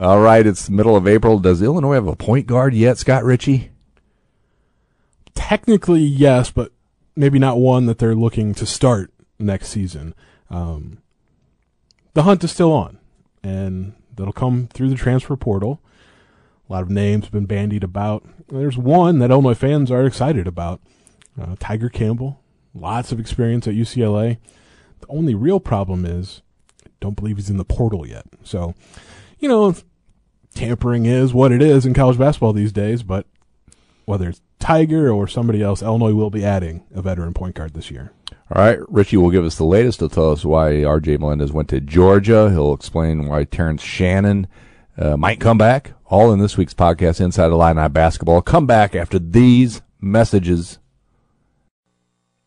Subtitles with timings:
[0.00, 1.40] All right, it's the middle of April.
[1.40, 3.70] Does Illinois have a point guard yet, Scott Richey?
[5.34, 6.70] Technically, yes, but
[7.16, 10.14] maybe not one that they're looking to start next season.
[10.50, 10.98] Um,
[12.14, 12.98] the hunt is still on,
[13.42, 15.80] and that'll come through the transfer portal.
[16.68, 18.24] A lot of names have been bandied about.
[18.46, 20.80] There's one that Illinois fans are excited about.
[21.40, 22.40] Uh, Tiger Campbell,
[22.72, 24.38] lots of experience at UCLA.
[25.00, 26.42] The only real problem is,
[26.86, 28.26] I don't believe he's in the portal yet.
[28.44, 28.74] So,
[29.38, 29.74] you know,
[30.54, 33.26] tampering is what it is in college basketball these days, but
[34.04, 37.90] whether it's Tiger or somebody else, Illinois will be adding a veteran point guard this
[37.90, 38.12] year.
[38.50, 40.00] All right, Richey will give us the latest.
[40.00, 41.18] He'll tell us why R.J.
[41.18, 42.50] Melendez went to Georgia.
[42.50, 44.46] He'll explain why Terrence Shannon
[44.96, 45.92] uh, might come back.
[46.06, 48.40] All in this week's podcast, Inside Illini Basketball.
[48.40, 50.78] Come back after these messages.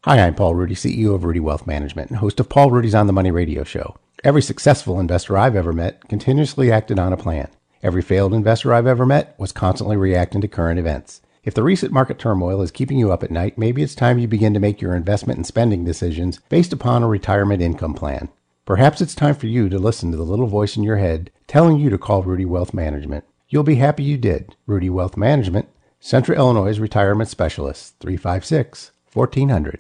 [0.04, 3.05] Hi, I'm Paul Rudy, CEO of Rudy Wealth Management and host of Paul Rudy's On
[3.05, 3.96] the Money radio show.
[4.23, 7.48] Every successful investor I've ever met continuously acted on a plan.
[7.81, 11.21] Every failed investor I've ever met was constantly reacting to current events.
[11.43, 14.27] If the recent market turmoil is keeping you up at night, maybe it's time you
[14.27, 18.29] begin to make your investment and spending decisions based upon a retirement income plan.
[18.63, 21.79] Perhaps it's time for you to listen to the little voice in your head telling
[21.79, 23.26] you to call Rudy Wealth Management.
[23.49, 24.55] You'll be happy you did.
[24.68, 25.68] Rudy Wealth Management,
[25.99, 29.79] Central Illinois Retirement Specialist, 356 1400.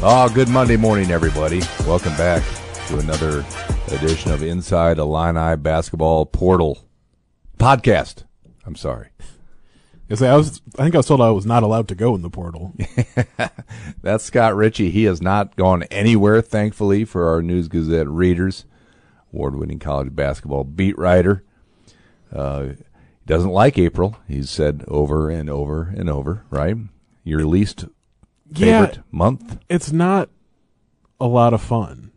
[0.00, 1.60] Oh, good Monday morning, everybody.
[1.80, 2.44] Welcome back
[2.86, 3.44] to another
[3.88, 6.86] edition of Inside Illini Basketball Portal
[7.58, 8.22] podcast.
[8.64, 9.08] I'm sorry.
[10.08, 10.62] Yes, I was.
[10.78, 12.74] I think I was told I was not allowed to go in the portal.
[14.02, 14.90] That's Scott Richey.
[14.90, 18.66] He has not gone anywhere, thankfully, for our News Gazette readers.
[19.34, 21.42] Award-winning college basketball beat writer.
[22.32, 22.76] Uh, he
[23.26, 24.16] doesn't like April.
[24.28, 26.44] He's said over and over and over.
[26.50, 26.76] Right?
[27.24, 27.86] Your least
[28.54, 29.02] favorite Yeah.
[29.10, 29.58] month.
[29.68, 30.30] It's not
[31.20, 32.12] a lot of fun.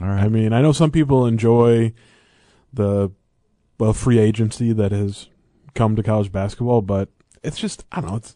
[0.00, 1.92] All I mean, I know some people enjoy
[2.72, 3.10] the
[3.78, 5.28] well free agency that has
[5.74, 7.08] come to college basketball, but
[7.42, 8.16] it's just I don't know.
[8.16, 8.34] It's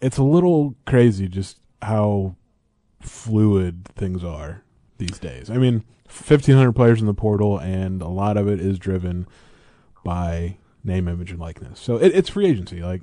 [0.00, 2.36] it's a little crazy just how
[3.00, 4.62] fluid things are
[4.98, 5.48] these days.
[5.50, 9.26] I mean, fifteen hundred players in the portal, and a lot of it is driven
[10.04, 11.80] by name, image, and likeness.
[11.80, 12.82] So it, it's free agency.
[12.82, 13.02] Like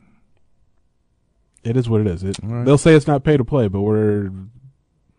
[1.63, 2.23] it is what it is.
[2.23, 2.65] It, right.
[2.65, 4.31] They'll say it's not pay to play, but we're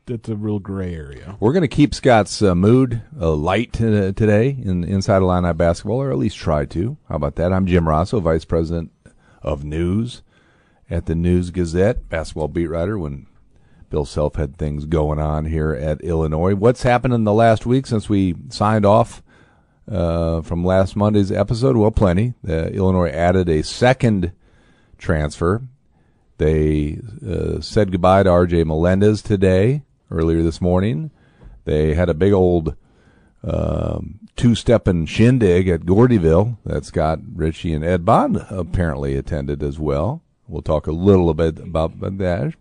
[0.07, 1.37] it's a real gray area.
[1.41, 6.03] We're going to keep Scott's uh, mood uh, light uh, today in Inside Illini Basketball,
[6.03, 6.99] or at least try to.
[7.09, 7.53] How about that?
[7.53, 8.93] I'm Jim Rossow, Vice President
[9.43, 10.23] of News
[10.91, 13.27] at the News Gazette, basketball beat writer when
[13.89, 16.55] Bill Self had things going on here at Illinois.
[16.55, 19.23] What's happened in the last week since we signed off
[19.91, 21.77] uh, from last Monday's episode?
[21.77, 22.35] Well, plenty.
[22.47, 24.33] Uh, Illinois added a second
[24.99, 25.63] transfer.
[26.39, 28.65] They uh, said goodbye to R.J.
[28.65, 31.11] Melendez today, earlier this morning.
[31.65, 32.75] They had a big old
[33.43, 40.23] um, two-stepping shindig at Gordyville that Scott Richey and Ed Bond apparently attended as well.
[40.49, 42.55] We'll talk a little bit about that.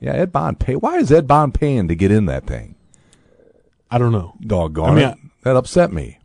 [0.00, 0.76] Yeah, Ed Bond pay.
[0.76, 2.76] Why is Ed Bond paying to get in that thing?
[3.90, 4.34] I don't know.
[4.40, 5.18] Doggone I mean, it.
[5.42, 6.18] that upset me.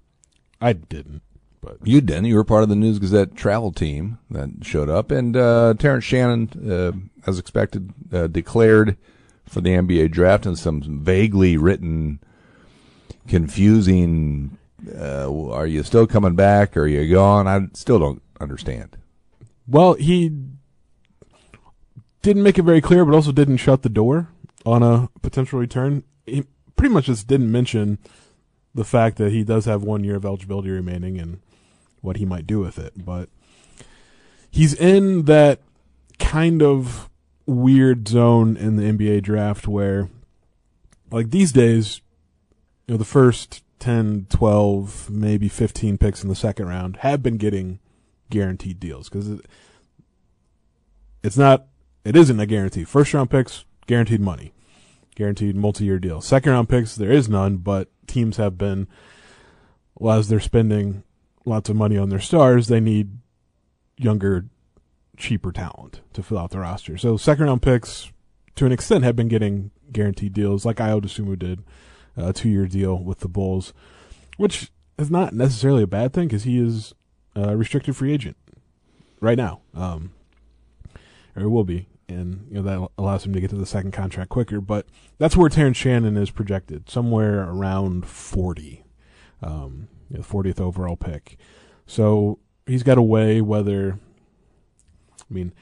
[0.60, 1.22] I didn't,
[1.62, 2.26] but You didn't.
[2.26, 6.04] You were part of the News Gazette travel team that showed up, and uh, Terrence
[6.04, 6.92] Shannon, uh,
[7.30, 8.98] as expected, uh, declared
[9.48, 12.20] for the NBA draft in some vaguely written,
[13.28, 14.58] confusing.
[14.98, 16.76] Uh, are you still coming back?
[16.76, 17.48] Or Are you gone?
[17.48, 18.98] I still don't understand.
[19.68, 20.32] well, he
[22.22, 24.30] didn't make it very clear, but also didn't shut the door
[24.66, 26.04] on a potential return.
[26.26, 26.46] He
[26.76, 28.00] pretty much just didn't mention
[28.74, 31.40] the fact that he does have one year of eligibility remaining and
[32.02, 32.94] what he might do with it.
[33.06, 33.30] But
[34.50, 35.60] he's in that
[36.20, 37.10] kind of
[37.46, 40.10] weird zone in the NBA draft where,
[41.12, 42.02] like these days,
[42.88, 47.38] you know, the first 10, 12, maybe 15 picks in the second round have been
[47.38, 47.80] getting
[48.30, 49.46] guaranteed deals because it,
[51.24, 51.68] it's not,
[52.06, 52.84] it isn't a guarantee.
[52.84, 54.54] First round picks, guaranteed money,
[55.16, 56.22] guaranteed multi year deal.
[56.22, 58.88] Second round picks, there is none, but teams have been,
[59.96, 61.04] well, as they're spending
[61.46, 63.18] lots of money on their stars, they need
[63.98, 64.46] younger,
[65.18, 66.98] cheaper talent to fill out the roster.
[66.98, 68.12] So second round picks,
[68.56, 71.64] to an extent, have been getting guaranteed deals, like Ayo Dosunmu did,
[72.18, 73.74] a two year deal with the Bulls,
[74.38, 76.94] which is not necessarily a bad thing because he is
[77.36, 78.38] a restricted free agent
[79.20, 80.12] right now, um,
[81.36, 84.30] or will be, and you know that allows him to get to the second contract
[84.30, 84.60] quicker.
[84.60, 84.86] But
[85.18, 88.84] that's where Terrence Shannon is projected, somewhere around forty,
[89.42, 91.38] um, know, 40th overall pick.
[91.86, 94.00] So he's got to weigh whether,
[95.20, 95.54] I mean,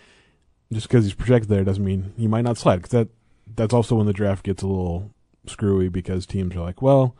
[0.72, 2.78] just because he's projected there doesn't mean he might not slide.
[2.78, 3.08] Because that
[3.56, 5.12] that's also when the draft gets a little
[5.48, 7.16] screwy because teams are like, well,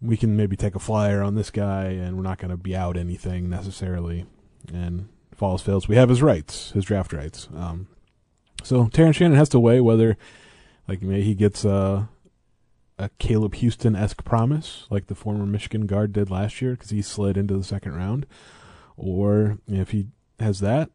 [0.00, 2.76] we can maybe take a flyer on this guy, and we're not going to be
[2.76, 4.26] out anything necessarily.
[4.72, 7.48] And falls fails, we have his rights, his draft rights.
[7.56, 7.88] Um,
[8.62, 10.16] so Terrence Shannon has to weigh whether,
[10.86, 12.08] like, maybe he gets a
[12.98, 17.02] a Caleb Houstan esque promise, like the former Michigan guard did last year, because he
[17.02, 18.26] slid into the second round,
[18.96, 20.06] or if he
[20.40, 20.90] has that,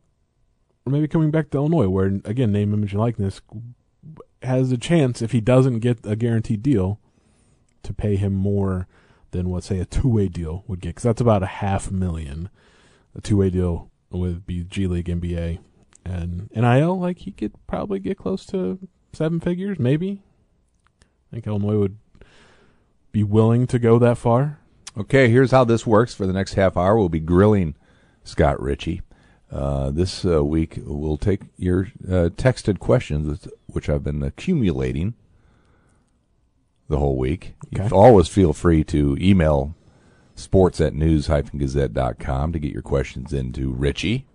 [0.86, 3.42] or maybe coming back to Illinois, where again name, image, and likeness
[4.42, 7.00] has a chance if he doesn't get a guaranteed deal
[7.84, 8.88] to pay him more
[9.32, 12.50] than what say a two way deal would get, because that's about a half million.
[13.16, 13.90] A two way deal
[14.46, 15.60] be G League, NBA,
[16.06, 17.00] and NIL.
[17.00, 18.80] Like he could probably get close to
[19.14, 20.22] seven figures, maybe.
[21.34, 21.98] I think Illinois would
[23.12, 24.60] be willing to go that far.
[24.96, 26.14] Okay, here's how this works.
[26.14, 27.74] For the next half hour, we'll be grilling
[28.24, 29.02] Scott Richey.
[29.52, 35.16] Uh, this uh, week, we'll take your uh, texted questions, which I've been accumulating
[36.88, 37.56] the whole week.
[37.76, 37.88] Okay.
[37.88, 39.74] You always feel free to email
[40.36, 44.28] sports at news-gazette.com to get your questions into Richey,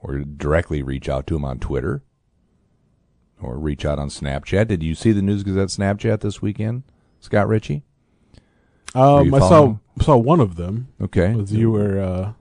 [0.00, 2.02] or directly reach out to him on Twitter,
[3.42, 4.68] or reach out on Snapchat.
[4.68, 6.82] Did you see the News Gazette Snapchat this weekend,
[7.20, 7.82] Scott Richey?
[8.94, 10.88] Um, I saw saw one of them.
[11.00, 11.34] Okay.
[11.48, 12.32] You were uh,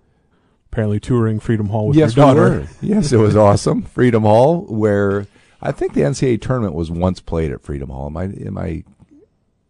[0.72, 2.42] apparently touring Freedom Hall with yes, your daughter.
[2.42, 2.68] were.
[2.82, 3.84] Yes, it was awesome.
[3.84, 5.28] Freedom Hall, where
[5.62, 8.08] I think the NCAA tournament was once played at Freedom Hall.
[8.08, 8.84] Am I am I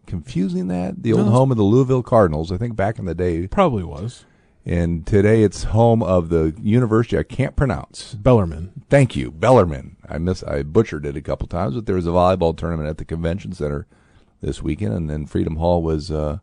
[0.07, 1.03] confusing that?
[1.03, 1.31] The old No.
[1.31, 3.47] home of the Louisville Cardinals, I think back in the day.
[3.47, 4.25] Probably was
[4.65, 8.13] And today it's home of the university I can't pronounce.
[8.13, 8.83] Bellarmine.
[8.89, 9.97] Thank you, Bellarmine.
[10.07, 12.97] I miss I butchered it a couple times, but there was a volleyball tournament at
[12.99, 13.87] the convention center
[14.41, 16.39] this weekend, and then Freedom Hall was uh,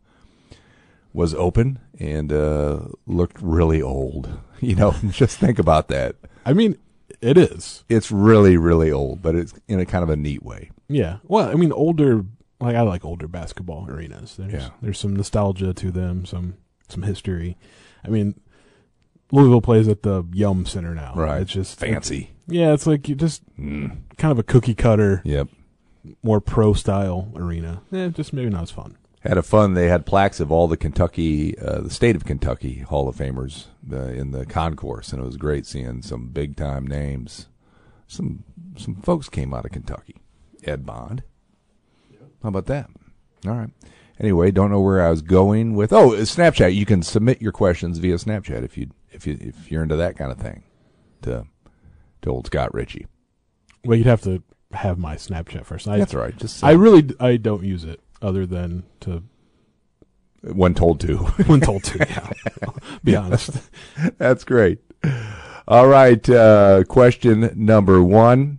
[1.13, 4.29] was open and uh, looked really old.
[4.61, 6.17] You know, just think about that.
[6.45, 6.77] I mean,
[7.21, 7.85] it is.
[7.89, 10.73] It's really really old, but it's in a kind of a neat way.
[10.89, 11.19] Yeah.
[11.23, 12.25] Well, I mean, older.
[12.61, 14.35] Like I like older basketball arenas.
[14.37, 14.71] There's Yeah.
[14.83, 16.55] there's some nostalgia to them, some
[16.89, 17.57] some history.
[18.09, 18.35] I mean,
[19.31, 21.13] Louisville plays at the Yum Center now.
[21.15, 21.43] Right.
[21.43, 22.31] It's just Fancy.
[22.47, 23.99] yeah, it's like you just Mm.
[24.17, 25.49] kind of a cookie cutter, Yep.
[26.23, 27.83] more pro style arena.
[27.93, 28.97] Eh, just maybe not as fun.
[29.21, 29.75] Had a fun.
[29.75, 33.67] They had plaques of all the Kentucky, uh, the state of Kentucky Hall of Famers
[33.93, 37.49] uh, in the concourse, and it was great seeing some big time names.
[38.07, 38.45] Some
[38.77, 40.17] some folks came out of Kentucky.
[40.65, 41.25] Ed Bond.
[42.43, 42.89] How about that?
[43.47, 43.71] All right.
[44.21, 45.93] Anyway, don't know where I was going with.
[45.93, 46.75] Oh, Snapchat.
[46.75, 50.17] You can submit your questions via Snapchat if you if you if you're into that
[50.17, 50.65] kind of thing.
[51.23, 51.47] To
[52.23, 53.07] to old Scott Richey.
[53.85, 54.43] Well, you'd have to
[54.73, 55.87] have my Snapchat first.
[55.87, 56.37] I, That's right.
[56.37, 59.23] Just I really I don't use it other than to
[60.43, 61.17] when told to.
[61.47, 61.99] when told to.
[61.99, 62.31] Yeah,
[63.05, 63.51] be honest.
[64.19, 64.81] That's great.
[65.67, 66.29] All right.
[66.29, 68.59] Uh, question number one.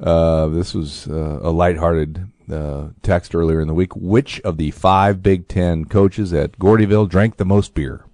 [0.00, 3.94] Uh, this was uh, a lighthearted uh, text earlier in the week.
[3.96, 8.04] Which of the five Big Ten coaches at Gordyville drank the most beer?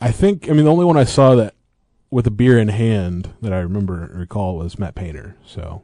[0.00, 1.54] I think I mean the only one I saw that
[2.10, 5.36] with a beer in hand that I remember and recall was Matt Painter.
[5.44, 5.82] So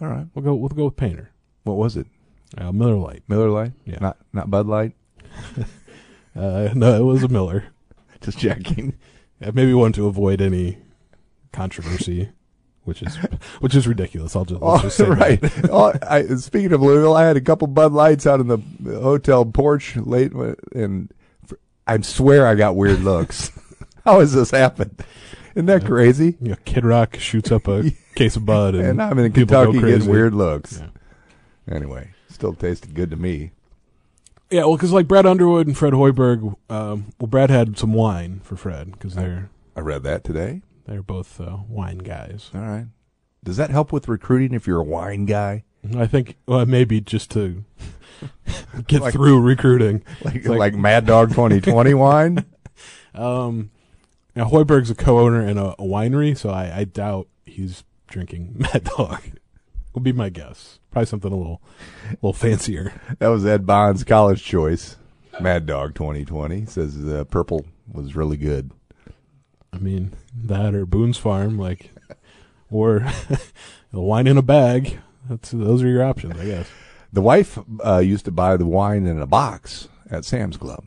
[0.00, 0.26] All right.
[0.34, 1.30] we'll go we'll go with Painter.
[1.64, 2.06] What was it?
[2.56, 3.22] Uh, Miller Lite.
[3.28, 3.72] Miller Lite?
[3.84, 3.98] Yeah.
[4.00, 4.92] Not not Bud Light.
[6.36, 7.64] Uh, no, it was a Miller.
[8.20, 8.96] Just checking.
[9.42, 10.78] Uh, maybe one to avoid any
[11.52, 12.30] controversy,
[12.90, 13.16] which is
[13.60, 14.34] which is ridiculous.
[14.36, 15.38] I'll just, Oh, just say right.
[15.70, 18.58] oh, I, speaking of Louisville, I had a couple Bud Lights out in the
[19.00, 20.32] hotel porch late,
[20.74, 21.10] and
[21.86, 23.52] I swear I got weird looks.
[24.04, 25.02] How has this happened?
[25.54, 26.36] Isn't that crazy?
[26.40, 29.72] You know, Kid Rock shoots up a case of Bud, and, And I'm in Kentucky
[29.74, 30.10] getting crazy.
[30.10, 30.80] weird looks.
[30.80, 31.74] Yeah.
[31.74, 33.52] Anyway, still tasted good to me.
[34.50, 38.40] Yeah, well, because like Brad Underwood and Fred Hoiberg, um, well, Brad had some wine
[38.42, 40.62] for Fred because they're I read that today.
[40.90, 42.50] They're both uh, wine guys.
[42.52, 42.86] All right.
[43.44, 45.62] Does that help with recruiting if you're a wine guy?
[45.96, 47.64] I think well, maybe just to
[48.86, 50.02] get Like- through recruiting.
[50.24, 52.44] Like like- like, Mad Dog 2020 wine?
[53.14, 53.70] Um,
[54.34, 58.84] now Hoiberg's a co-owner in a, a winery, so I, I doubt he's drinking Mad
[58.96, 59.20] Dog.
[59.94, 60.78] Would be my guess.
[60.90, 61.62] Probably something a little,
[62.08, 62.92] a little fancier.
[63.20, 64.96] That was Ed Bond's college choice.
[65.40, 68.72] Mad Dog 2020 says uh, purple was really good.
[69.72, 71.90] I mean that or Boone's Farm, like,
[72.70, 73.00] or
[73.92, 74.98] the wine in a bag.
[75.28, 76.68] That's those are your options, I guess.
[77.12, 80.84] The wife uh, used to buy the wine in a box at Sam's Club.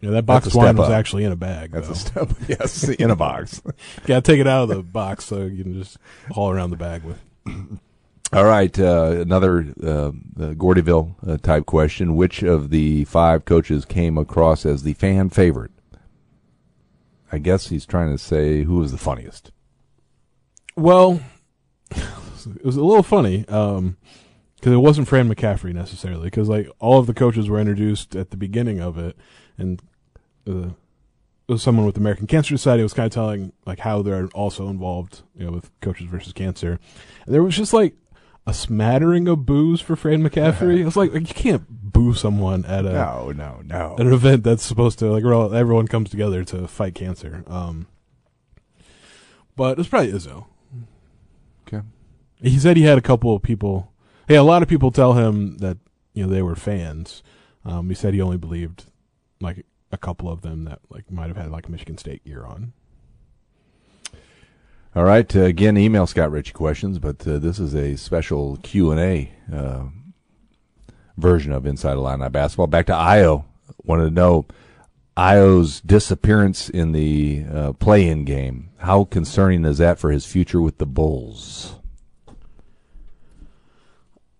[0.00, 0.94] Yeah, that box wine was up.
[0.94, 1.72] actually in a bag.
[1.72, 2.22] That's though.
[2.22, 2.30] a step.
[2.48, 3.60] Yes, in a box.
[4.06, 5.98] Gotta take it out of the box so you can just
[6.30, 7.18] haul around the bag with.
[8.32, 10.12] All right, uh, another uh, uh,
[10.54, 15.72] Gordyville uh, type question: Which of the five coaches came across as the fan favorite
[17.32, 19.52] I guess he's trying to say who was the funniest.
[20.76, 21.20] Well,
[21.90, 23.94] it was a little funny because
[24.64, 26.24] it wasn't Fran McCaffery necessarily.
[26.24, 29.16] Because like all of the coaches were introduced at the beginning of it,
[29.58, 29.80] and
[30.48, 30.70] uh,
[31.50, 34.68] it was someone with American Cancer Society was kind of telling like how they're also
[34.68, 36.78] involved, you know, with Coaches versus Cancer.
[37.26, 37.94] And there was just like
[38.46, 40.86] a smattering of boos for Fran McCaffery.
[40.86, 43.94] It's like, like you can't boo someone at a No, no, no.
[43.98, 47.44] at an event that's supposed to like well, everyone comes together to fight cancer.
[47.46, 47.86] Um,
[49.56, 50.46] but it's probably Izzo.
[51.68, 51.84] Okay.
[52.42, 53.92] He said he had a couple of people.
[54.28, 55.76] Hey, a lot of people tell him that
[56.14, 57.22] you know they were fans.
[57.64, 58.86] Um, he said he only believed
[59.40, 62.72] like a couple of them that like might have had like Michigan State gear on.
[64.96, 65.34] All right.
[65.36, 69.30] Uh, again, email Scott Richey questions, but uh, this is a special Q and A
[69.52, 69.82] uh,
[71.20, 72.66] version of Inside Illini Basketball.
[72.66, 73.44] Back to Ayo.
[73.84, 74.46] Wanted to know
[75.16, 78.70] Ayo's disappearance in the uh, play-in game.
[78.78, 81.74] How concerning is that for his future with the Bulls?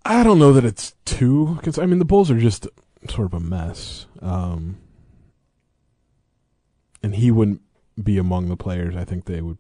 [0.05, 2.67] I don't know that it's too because I mean the Bulls are just
[3.09, 4.79] sort of a mess, um,
[7.03, 7.61] and he wouldn't
[8.03, 8.97] be among the players.
[8.97, 9.59] I think they would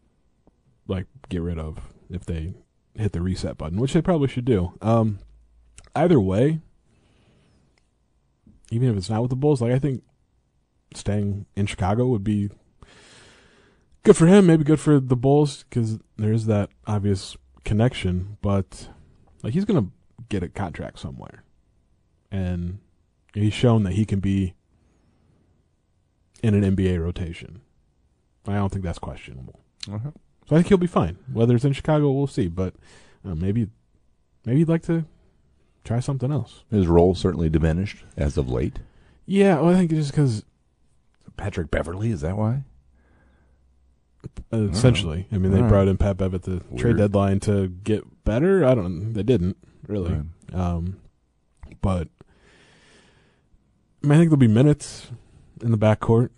[0.88, 2.54] like get rid of if they
[2.94, 4.72] hit the reset button, which they probably should do.
[4.80, 5.18] Um,
[5.94, 6.60] either way,
[8.70, 10.02] even if it's not with the Bulls, like I think
[10.94, 12.50] staying in Chicago would be
[14.02, 14.46] good for him.
[14.46, 18.88] Maybe good for the Bulls because there is that obvious connection, but
[19.42, 19.88] like he's gonna
[20.28, 21.44] get a contract somewhere,
[22.30, 22.78] and
[23.34, 24.54] he's shown that he can be
[26.42, 27.60] in an NBA rotation.
[28.46, 29.60] I don't think that's questionable.
[29.90, 30.10] Uh-huh.
[30.48, 31.18] So I think he'll be fine.
[31.32, 32.48] Whether it's in Chicago, we'll see.
[32.48, 32.74] But
[33.24, 33.68] uh, maybe,
[34.44, 35.04] maybe he'd like to
[35.90, 36.62] try something else.
[36.70, 38.78] His role certainly diminished as of late.
[39.26, 40.44] Yeah, well, I think just because
[41.36, 42.62] Patrick Beverley, is that why?
[44.52, 45.68] uh, essentially, I mean, they All right.
[45.68, 46.78] brought in Pat Bev at the Weird.
[46.78, 48.64] trade deadline to get better.
[48.64, 49.14] I don't.
[49.14, 49.56] They didn't
[49.88, 50.12] really.
[50.12, 50.24] Right.
[50.54, 51.00] Um,
[51.80, 52.06] but
[54.04, 55.08] I, mean, I think there'll be minutes
[55.60, 56.30] in the backcourt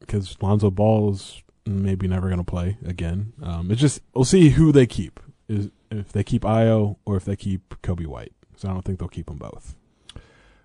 [0.00, 3.34] because Lonzo Ball is maybe never going to play again.
[3.40, 5.20] Um, it's just we'll see who they keep.
[5.48, 8.32] Is if they keep Ayo or if they keep Coby White.
[8.56, 9.74] So I don't think they'll keep them both.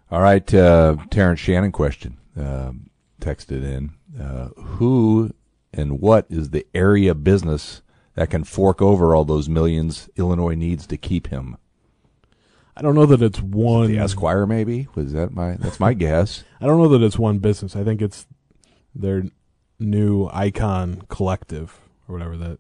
[0.10, 2.90] All right, uh, Terrence Shannon question um,
[3.22, 5.32] texted in: uh, Who
[5.74, 7.82] and what is the area business
[8.16, 11.58] that can fork over all those millions Illinois needs to keep him?
[12.76, 13.88] I don't know that it's one.
[13.88, 15.56] The Esquire, maybe was that my?
[15.56, 16.44] That's my guess.
[16.62, 17.76] I don't know that it's one business.
[17.76, 18.26] I think it's
[18.94, 19.24] their
[19.80, 22.60] new icon collective or whatever that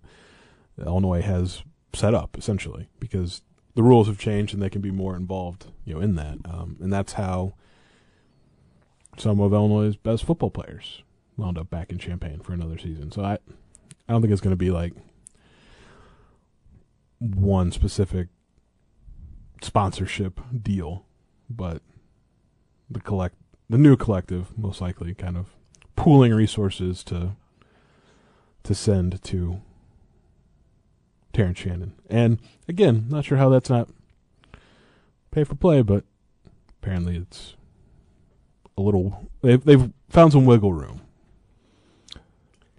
[0.79, 1.63] Illinois has
[1.93, 3.41] set up essentially because
[3.75, 6.37] the rules have changed and they can be more involved, you know, in that.
[6.45, 7.53] Um, and that's how
[9.17, 11.03] some of Illinois' best football players
[11.37, 13.11] wound up back in Champaign for another season.
[13.11, 13.37] So I, I
[14.09, 14.93] don't think it's going to be like
[17.19, 18.27] one specific
[19.61, 21.05] sponsorship deal,
[21.49, 21.81] but
[22.89, 23.35] the collect
[23.69, 25.47] the new collective most likely kind of
[25.95, 27.35] pooling resources to
[28.63, 29.61] to send to
[31.33, 31.93] Terrence Shannon.
[32.09, 33.89] And again, not sure how that's not
[35.31, 36.03] pay for play, but
[36.81, 37.55] apparently it's
[38.77, 41.01] a little they've they've found some wiggle room.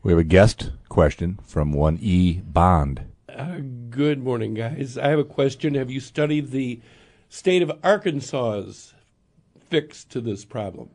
[0.03, 3.03] We have a guest question from one E Bond.
[3.29, 4.99] Uh, good morning, guys.
[4.99, 5.75] I have a question.
[5.75, 6.81] Have you studied the
[7.29, 8.95] state of Arkansas's
[9.71, 10.91] fix to this problem?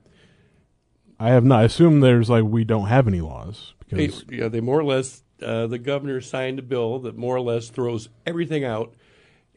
[1.20, 4.48] I have not I assume there's like we don't have any laws They, because yeah,
[4.50, 8.10] they more or less, uh, the governor signed a bill that more or less throws
[8.26, 8.94] everything out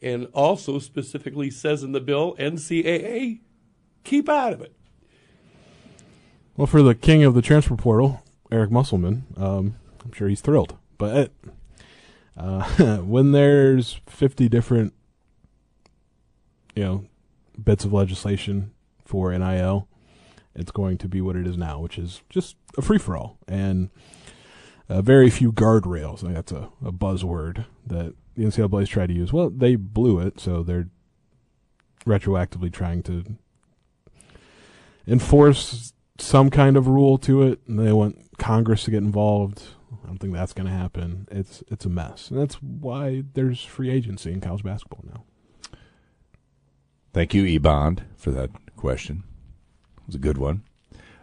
[0.01, 3.39] and also specifically says in the bill NCAA,
[4.03, 4.75] keep out of it.
[6.57, 10.77] well for the king of the transfer portal, Eric Musselman, um, I'm sure he's thrilled.
[10.97, 11.31] But
[12.35, 14.93] uh, when there's 50 different
[16.75, 17.05] you know
[17.61, 18.71] bits of legislation
[19.05, 19.87] for NIL,
[20.55, 23.37] it's going to be what it is now, which is just a free for all
[23.47, 23.89] and
[24.91, 26.27] uh, very few guardrails.
[26.27, 29.31] I that's a, a buzzword that the NCAA's tried to use.
[29.31, 30.89] Well, they blew it, so they're
[32.05, 33.23] retroactively trying to
[35.07, 37.61] enforce some kind of rule to it.
[37.67, 39.63] And they want Congress to get involved.
[40.03, 41.27] I don't think that's going to happen.
[41.31, 45.23] It's it's a mess, and that's why there's free agency in college basketball now.
[47.13, 49.23] Thank you, E Bond, for that question.
[49.97, 50.63] It was a good one.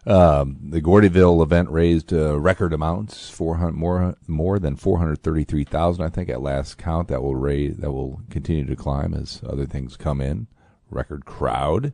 [0.08, 5.22] Um, the Gordyville event raised uh, record amounts, four hundred more more than four hundred
[5.22, 6.02] thirty three thousand.
[6.02, 9.66] I think at last count that will raise that will continue to climb as other
[9.66, 10.46] things come in.
[10.88, 11.92] Record crowd,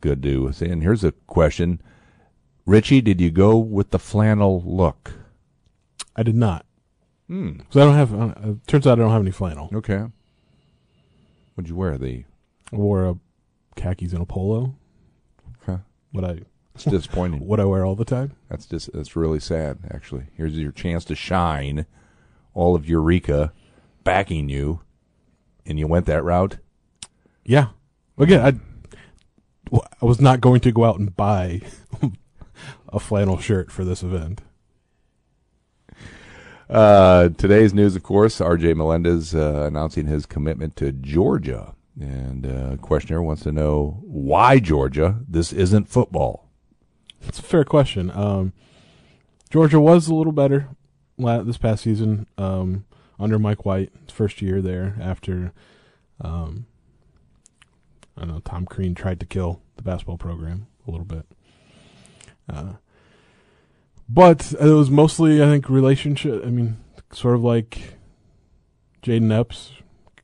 [0.00, 0.66] good to see.
[0.66, 1.80] And here's a question:
[2.64, 5.12] Richey, did you go with the flannel look?
[6.16, 6.66] I did not.
[7.28, 7.60] Hmm.
[7.70, 8.12] So I don't have.
[8.12, 9.70] Uh, turns out I don't have any flannel.
[9.72, 10.04] Okay.
[11.54, 11.96] What'd you wear?
[11.96, 12.24] The
[12.72, 13.18] I wore a
[13.76, 14.74] khakis and a polo.
[15.62, 15.80] Okay.
[16.10, 16.40] What I
[16.76, 17.46] it's disappointing.
[17.46, 18.32] what I wear all the time.
[18.48, 19.78] That's just that's really sad.
[19.90, 21.86] Actually, here's your chance to shine.
[22.54, 23.52] All of Eureka
[24.04, 24.80] backing you,
[25.66, 26.58] and you went that route.
[27.44, 27.68] Yeah.
[28.18, 28.98] Again, I
[29.70, 31.62] well, I was not going to go out and buy
[32.88, 34.42] a flannel shirt for this event.
[36.68, 38.74] Uh, today's news, of course, R.J.
[38.74, 45.20] Melendez uh, announcing his commitment to Georgia, and uh, questioner wants to know why Georgia.
[45.28, 46.45] This isn't football.
[47.26, 48.10] It's a fair question.
[48.10, 48.52] Um,
[49.50, 50.68] Georgia was a little better
[51.18, 52.84] this past season um,
[53.18, 55.52] under Mike White, first year there after
[56.20, 56.66] um,
[58.16, 61.26] I don't know Tom Crean tried to kill the basketball program a little bit.
[62.48, 62.74] Uh,
[64.08, 66.44] but it was mostly, I think, relationship.
[66.44, 66.78] I mean,
[67.12, 67.96] sort of like
[69.02, 69.72] Jayden Epps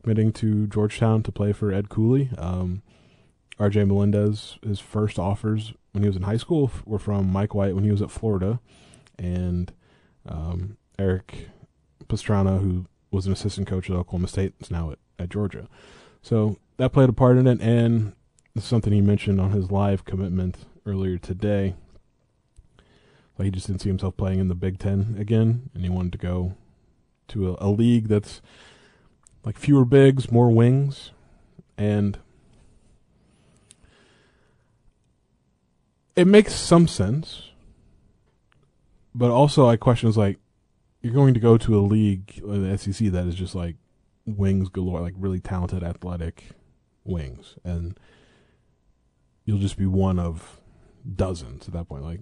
[0.01, 2.31] committing to Georgetown to play for Ed Cooley.
[2.39, 2.83] Um,
[3.59, 3.85] R.J.
[3.85, 7.75] Melendez, his first offers when he was in high school f- were from Mike White
[7.75, 8.61] when he was at Florida,
[9.19, 9.73] and
[10.27, 11.49] um, Erik
[12.07, 15.69] Pastrana, who was an assistant coach at Oklahoma State, is now at, at Georgia.
[16.23, 18.15] So that played a part in it, and
[18.59, 21.75] something he mentioned on his live commitment earlier today.
[23.39, 26.13] Like he just didn't see himself playing in the Big Ten again, and he wanted
[26.13, 26.55] to go
[27.29, 28.43] to a, a league that's
[29.45, 31.11] like fewer bigs, more wings,
[31.77, 32.19] and
[36.17, 37.51] it makes some sense.
[39.15, 40.39] But also, I question is like,
[41.03, 43.77] you're going to go to a league, the SEC, that is just like
[44.25, 46.51] wings galore, like really talented, athletic
[47.05, 47.99] wings, and
[49.45, 50.61] you'll just be one of
[51.15, 52.05] dozens at that point.
[52.05, 52.21] Like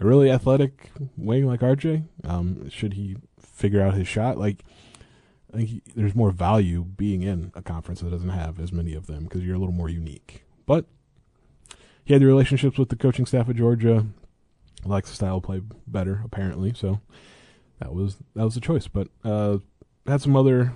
[0.00, 4.38] a really athletic wing like RJ, um, should he figure out his shot?
[4.38, 4.62] Like,
[5.52, 8.94] I think he, there's more value being in a conference that doesn't have as many
[8.94, 10.44] of them because you're a little more unique.
[10.66, 10.84] But
[12.08, 14.06] he had the relationships with the coaching staff at Georgia.
[14.82, 16.72] Likes the style play better, apparently.
[16.74, 17.02] So
[17.80, 18.88] that was that was the choice.
[18.88, 19.58] But uh,
[20.06, 20.72] had some other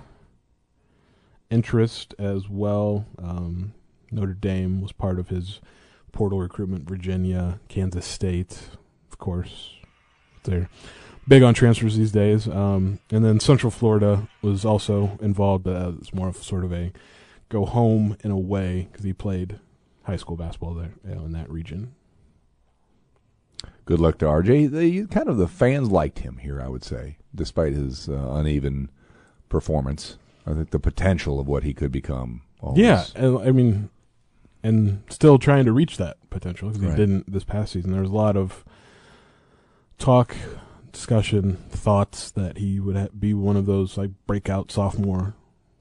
[1.49, 3.07] interest as well.
[3.17, 3.73] Um,
[4.11, 5.59] Notre Dame was part of his
[6.11, 6.87] portal recruitment.
[6.87, 8.69] Virginia, Kansas State,
[9.11, 9.71] of course,
[10.43, 10.69] they're
[11.27, 12.47] big on transfers these days.
[12.47, 16.91] Um, and then Central Florida was also involved, but it's more of sort of a
[17.49, 19.59] go home in a way because he played
[20.03, 21.93] high school basketball there you know, in that region.
[23.85, 24.71] Good luck to RJ.
[24.71, 28.89] The kind of the fans liked him here, I would say, despite his uh, uneven
[29.49, 30.17] performance.
[30.45, 32.41] I think the potential of what he could become.
[32.61, 33.89] always- Yeah, and, I mean,
[34.61, 36.91] and still trying to reach that potential because Right.
[36.91, 37.91] he didn't this past season.
[37.91, 38.63] There was a lot of
[39.97, 40.35] talk,
[40.91, 45.33] discussion, thoughts that he would ha- be one of those like breakout sophomore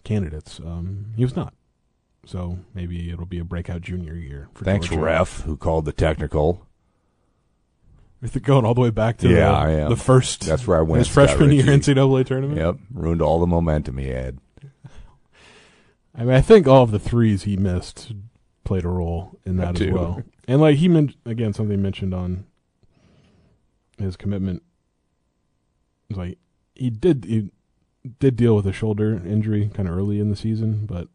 [0.05, 0.59] candidates.
[0.61, 1.55] Um, he was not.
[2.25, 4.49] So maybe it'll be a breakout junior year.
[4.55, 5.03] For Thanks, Georgia.
[5.05, 6.67] ref, who called the technical.
[8.23, 9.91] Is it going all the way back to Yeah, the, I am.
[9.91, 10.99] the first That's where I went.
[11.01, 11.65] his freshman year.
[11.65, 12.59] NCAA tournament?
[12.59, 14.39] Yep, ruined all the momentum he had.
[16.15, 18.13] I mean, I think all of the threes he missed
[18.65, 20.23] played a role in that That as well.
[20.47, 22.45] And like he meant again, something mentioned on
[23.99, 24.63] his commitment
[26.09, 26.39] was like
[26.75, 27.51] he did he
[28.21, 31.09] did deal with a shoulder injury kind of early in the season, but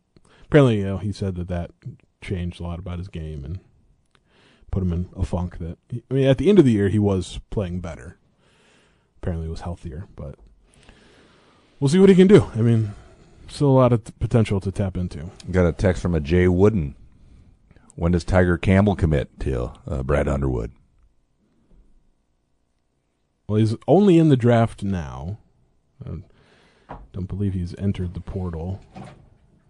[0.48, 1.72] apparently, you know, he said that that
[2.22, 3.60] changed a lot about his game and
[4.72, 5.60] put him in a funk.
[5.60, 8.18] That I mean, at the end of the year, he was playing better.
[9.22, 10.36] Apparently, he was healthier, but
[11.80, 12.50] we'll see what he can do.
[12.56, 12.94] I mean,
[13.48, 15.32] still a lot of t- potential to tap into.
[15.52, 16.96] Got a text from a Jay Wooden.
[17.96, 20.72] When does Tiger Campbell commit to uh, Brad Underwood?
[23.48, 25.40] Well, he's only in the draft now.
[26.06, 28.82] I don't believe he's entered the portal,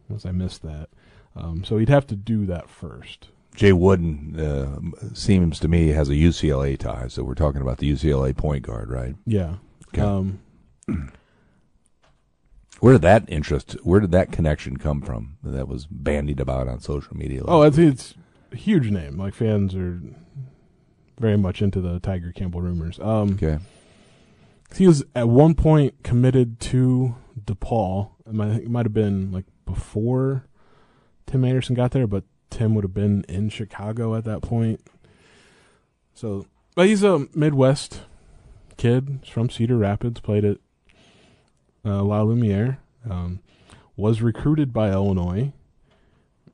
[0.07, 0.89] unless I missed that.
[1.35, 3.29] Um, so he'd have to do that first.
[3.55, 7.91] Jay Wooden uh, seems to me has a UCLA tie, so we're talking about the
[7.91, 9.15] UCLA point guard, right?
[9.25, 9.55] Yeah.
[9.89, 10.01] Okay.
[10.01, 10.39] Um,
[12.79, 16.79] Where did that interest, where did that connection come from that was bandied about on
[16.79, 17.41] social media?
[17.47, 18.13] oh, it's, it's
[18.51, 19.17] a huge name.
[19.17, 19.99] Like fans are
[21.19, 22.99] very much into the Tiger Campbell rumors.
[22.99, 23.57] Um, okay.
[24.75, 27.15] he was at one point committed to
[27.45, 28.11] DePaul.
[28.27, 30.47] It might, it might have been like before
[31.27, 34.81] Tim Anderson got there, but Tim would have been in Chicago at that point.
[36.15, 38.01] So, but he's a Midwest
[38.77, 39.19] kid.
[39.21, 40.19] He's from Cedar Rapids.
[40.19, 40.57] Played at
[41.85, 42.79] uh, La Lumiere.
[43.07, 43.41] Um,
[43.95, 45.51] was recruited by Illinois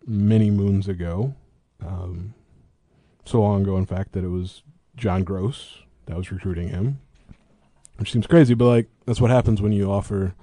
[0.06, 1.36] many moons ago.
[1.86, 2.34] Um,
[3.26, 4.63] so long ago, in fact, that it was
[4.95, 6.99] John Groce that was recruiting him,
[7.97, 10.34] which seems crazy, but like that's what happens when you offer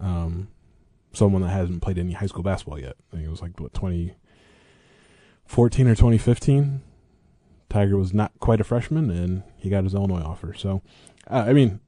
[0.00, 0.48] um,
[1.12, 2.96] someone that hasn't played any high school basketball yet.
[3.12, 6.82] I think it was like what 2014 or 2015.
[7.68, 10.52] Tiger was not quite a freshman, and he got his Illinois offer.
[10.54, 10.82] So,
[11.30, 11.78] uh, I mean,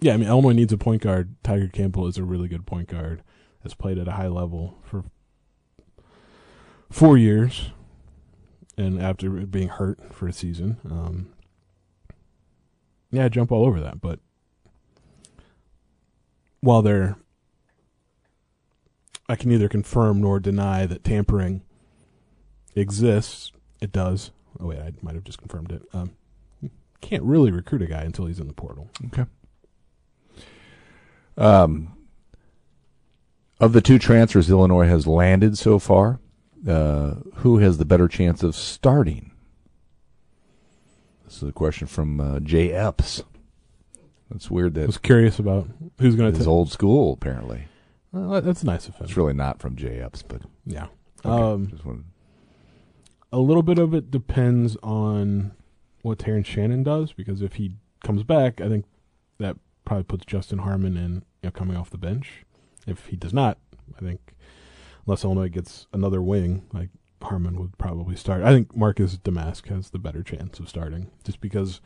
[0.00, 1.34] yeah, I mean Illinois needs a point guard.
[1.42, 3.22] Tiger Campbell is a really good point guard.
[3.62, 5.04] Has played at a high level for
[6.90, 7.70] four years,
[8.76, 11.32] and after being hurt for a season, um,
[13.10, 14.00] yeah, jump all over that.
[14.00, 14.20] But
[16.64, 17.16] while they're,
[19.28, 21.62] I can neither confirm nor deny that tampering
[22.74, 23.52] exists.
[23.80, 24.30] It does.
[24.58, 25.82] Oh wait, I might have just confirmed it.
[25.92, 26.12] Um,
[27.00, 28.88] can't really recruit a guy until he's in the portal.
[29.06, 29.26] Okay.
[31.36, 31.92] Um,
[33.60, 36.20] of the two transfers Illinois has landed so far,
[36.66, 39.32] uh, who has the better chance of starting?
[41.24, 43.22] This is a question from uh, Jay Epps.
[44.30, 45.68] That's weird that I was curious about
[46.00, 46.48] who's going to take.
[46.48, 47.66] old school apparently.
[48.12, 49.04] Well, that's nice of him.
[49.04, 50.86] It's really not from Jay Epps, but yeah.
[51.24, 51.28] okay.
[51.34, 52.04] Um, wanted-
[53.32, 55.52] a little bit of it depends on
[56.02, 58.84] what Terrence Shannon does because if he comes back, I think
[59.38, 62.44] that probably puts Justin Harmon in you know, coming off the bench.
[62.86, 63.58] If he does not,
[63.96, 64.34] I think
[65.06, 66.90] unless Illinois gets another wing, like
[67.22, 68.42] Harmon would probably start.
[68.42, 71.80] I think Marcus Domask has the better chance of starting just because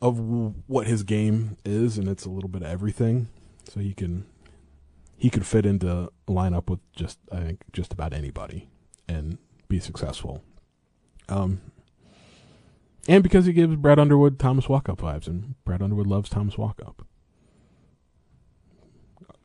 [0.00, 0.18] of
[0.66, 3.28] what his game is, and it's a little bit of everything.
[3.68, 4.26] So he can
[5.16, 8.68] he could fit into a lineup with just I think just about anybody
[9.08, 10.42] and be successful.
[11.28, 11.60] Um,
[13.08, 17.04] and because he gives Brad Underwood Thomas Walkup vibes, and Brad Underwood loves Thomas Walkup.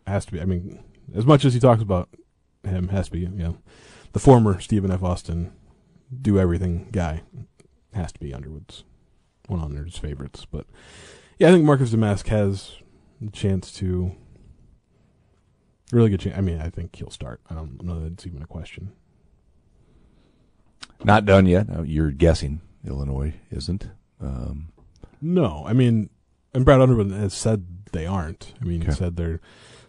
[0.07, 0.41] Has to be.
[0.41, 0.83] I mean,
[1.13, 2.09] as much as he talks about
[2.63, 3.19] him, has to be.
[3.19, 3.57] You know,
[4.13, 5.03] the former Stephen F.
[5.03, 5.53] Austin,
[6.21, 7.21] do everything guy,
[7.93, 8.83] has to be Underwood's
[9.51, 10.45] one of Underwood's favorites.
[10.49, 10.65] But
[11.37, 12.77] yeah, I think Marcus Domask has
[13.19, 14.13] the chance to
[15.91, 16.37] really good chance.
[16.37, 17.41] I mean, I think he'll start.
[17.49, 18.93] I don't know that it's even a question.
[21.03, 21.67] not done yet.
[21.69, 23.89] Uh, You're guessing Illinois isn't.
[24.21, 24.69] Um,
[25.21, 26.09] No, I mean,
[26.53, 28.53] and Brad Underwood has said they aren't.
[28.61, 29.41] I mean, he said they're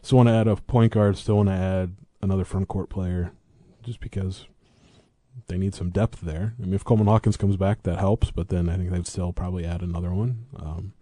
[0.03, 3.33] still want to add a point guard, still want to add another front court player,
[3.83, 4.47] just because
[5.49, 6.55] they need some depth there.
[6.59, 8.31] I mean, if Coleman Hawkins comes back, that helps.
[8.31, 10.93] But then I think they'd still probably add another one, um,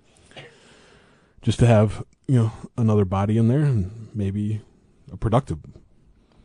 [1.43, 4.61] just to have you know another body in there and maybe
[5.13, 5.59] a productive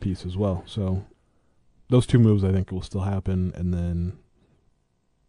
[0.00, 0.62] piece as well.
[0.66, 1.04] So
[1.88, 3.52] those two moves, I think, will still happen.
[3.54, 4.18] And then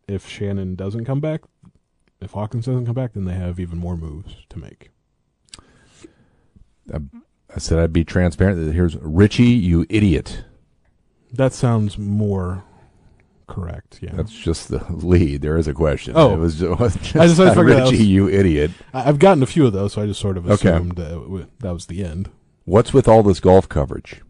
[0.08, 1.42] if Shannon doesn't come back,
[2.22, 4.90] if Hawkins doesn't come back, then they have even more moves to make.
[6.94, 8.74] I said I'd be transparent.
[8.74, 10.44] Here's Richey, you idiot.
[11.34, 12.64] That sounds more
[13.48, 14.00] correct.
[14.02, 15.42] Yeah, That's just the lead.
[15.42, 16.14] There is a question.
[16.16, 16.34] Oh.
[16.34, 18.72] it was just, I just- that Richey, was- you idiot.
[18.94, 20.70] I- I've gotten a few of those, so I just sort of Okay.
[20.70, 22.30] assumed that w- that was the end.
[22.66, 24.22] What's with all this golf coverage?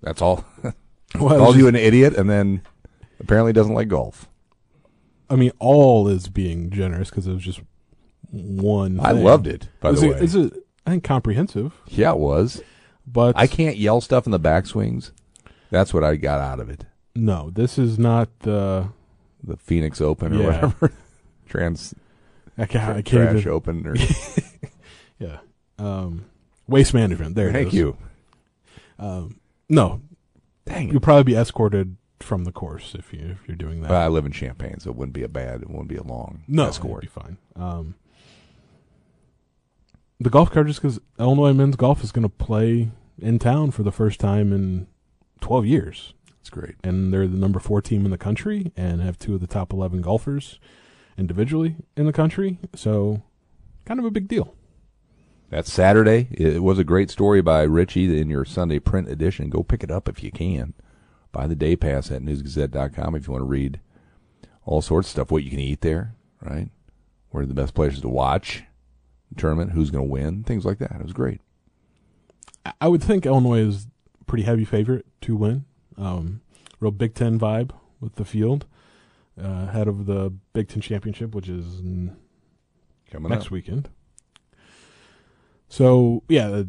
[0.00, 0.44] That's all.
[1.20, 2.62] Well, I, Calls you an idiot, and then
[3.20, 4.30] apparently doesn't like golf.
[5.28, 7.60] I mean, all is being generous because it was just
[8.30, 8.98] one.
[8.98, 9.22] I thing.
[9.22, 9.68] loved it.
[9.80, 10.54] By Is the it- way, is it?
[10.86, 12.62] I think comprehensive, yeah, it was.
[13.06, 15.10] but I can't yell stuff in the backswings.
[15.72, 16.84] That's what I got out of it.
[17.16, 17.50] no.
[17.50, 18.88] This is not the.
[19.44, 20.46] The Phoenix Open or Yeah.
[20.46, 20.92] whatever,
[21.48, 21.94] Trans
[22.56, 22.90] I can't.
[22.98, 23.84] I can't Trash even, Open.
[23.88, 23.96] Or,
[25.18, 25.38] Yeah.
[25.80, 26.26] Um,
[26.68, 27.34] waste management.
[27.34, 27.48] There.
[27.48, 27.74] it thank is.
[27.74, 27.96] you.
[29.00, 30.00] Um, no,
[30.64, 33.90] Dang you'll probably be escorted from the course if you if you're doing that.
[33.90, 35.62] Well, I live in Champaign, so it wouldn't be a bad.
[35.62, 37.02] It wouldn't be a long No, escort.
[37.02, 37.36] it'd be fine.
[37.56, 37.96] Um,
[40.20, 43.82] the golf cart just because Illinois men's golf is going to play in town for
[43.82, 44.86] the first time in
[45.42, 46.76] 12 years, It's great.
[46.82, 49.72] and they're the number four team in the country and have two of the top
[49.72, 50.58] 11 golfers
[51.18, 52.58] individually in the country.
[52.74, 53.22] So,
[53.84, 54.54] kind of a big deal.
[55.50, 56.28] That's Saturday.
[56.30, 59.50] It was a great story by Richey in your Sunday print edition.
[59.50, 60.72] Go pick it up if you can.
[61.30, 63.78] Buy the day pass at newsgazette.com if you want to read
[64.64, 65.30] all sorts of stuff.
[65.30, 66.70] What you can eat there, right?
[67.30, 68.62] Where are the best places to watch
[69.30, 69.72] the tournament?
[69.72, 70.42] Who's going to win?
[70.44, 70.92] Things like that.
[70.92, 71.40] It was great.
[72.80, 73.86] I- would think Illinois is
[74.26, 75.64] pretty heavy favorite to win.
[75.98, 76.40] Um,
[76.80, 78.66] real Big Ten vibe with the field
[79.42, 82.16] uh, ahead of the Big Ten championship, which is n-
[83.10, 83.50] Coming next up.
[83.52, 83.88] weekend.
[85.68, 86.64] So yeah, uh,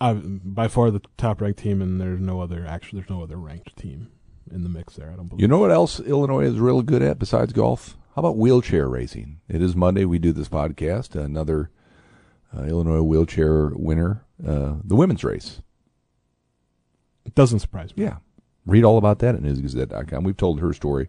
[0.00, 3.36] I, by far the top ranked team, and there's no other actually there's no other
[3.36, 4.08] ranked team
[4.50, 5.10] in the mix there.
[5.10, 5.40] I don't believe.
[5.40, 7.96] You know what else Illinois is real good at besides golf?
[8.14, 9.40] How about wheelchair racing?
[9.48, 10.04] It is Monday.
[10.04, 11.16] We do this podcast.
[11.20, 11.70] Another
[12.56, 15.60] uh, Illinois wheelchair winner, uh, the women's race.
[17.24, 18.04] It doesn't surprise me.
[18.04, 18.16] Yeah,
[18.66, 20.24] read all about that at newsgazette.com.
[20.24, 21.08] We've told her story.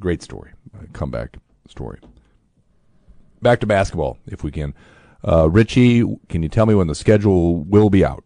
[0.00, 0.52] Great story.
[0.74, 1.36] Uh, comeback
[1.68, 1.98] story.
[3.42, 4.74] Back to basketball, if we can.
[5.26, 8.24] Uh, Richey, can you tell me when the schedule will be out?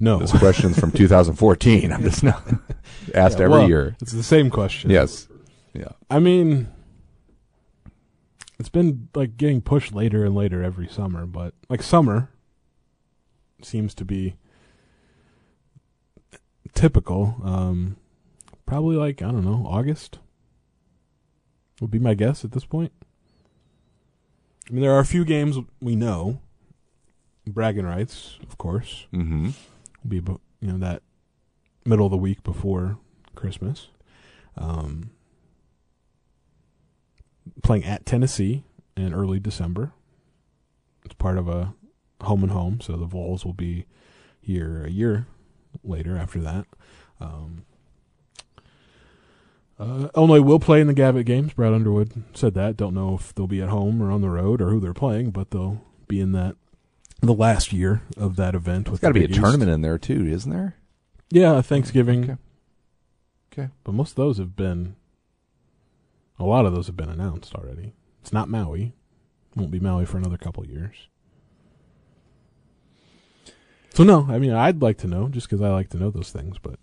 [0.00, 0.18] No.
[0.18, 1.92] This question's from 2014.
[1.92, 2.42] I'm just not
[3.14, 3.96] asked Yeah, every well, year.
[4.00, 4.90] It's the same question.
[4.90, 5.28] Yes.
[5.74, 5.92] Yeah.
[6.10, 6.68] I mean,
[8.58, 12.30] it's been like getting pushed later and later every summer, but like summer
[13.62, 14.34] seems to be
[16.74, 17.36] typical.
[17.44, 17.96] Um,
[18.66, 20.18] probably like I don't know August
[21.80, 22.92] would be my guess at this point.
[24.68, 26.40] I mean, there are a few games we know.
[27.44, 29.46] Bragging rights, of course, Mm-hmm.
[29.46, 30.16] will be
[30.60, 31.02] you know that
[31.84, 32.98] middle of the week before
[33.34, 33.88] Christmas.
[34.56, 35.10] Um,
[37.64, 38.62] playing at Tennessee
[38.96, 39.92] in early December.
[41.04, 41.74] It's part of a
[42.22, 43.86] home and home, so the Vols will be
[44.40, 45.26] here a year
[45.84, 46.66] later after that.
[47.20, 47.64] Um,
[49.78, 51.54] uh, Illinois will play in the Gavitt games.
[51.54, 52.76] Brad Underwood said that.
[52.76, 55.30] Don't know if they'll be at home or on the road or who they're playing,
[55.30, 56.56] but they'll be in that
[57.20, 58.88] the last year of that event.
[58.88, 59.38] With Got to be a East.
[59.40, 60.76] tournament in there too, isn't there?
[61.30, 62.24] Yeah, Thanksgiving.
[62.24, 62.36] Okay.
[63.52, 63.68] Okay.
[63.84, 64.96] But most of those have been,
[66.38, 67.92] a lot of those have been announced already.
[68.20, 68.92] It's not Maui.
[69.56, 71.08] Won't be Maui for another couple years.
[73.94, 76.30] So no, I mean I'd like to know just because I like to know those
[76.30, 76.78] things, but